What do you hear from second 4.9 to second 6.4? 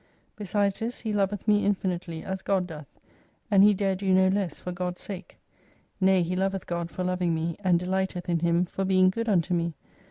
sake. Nay he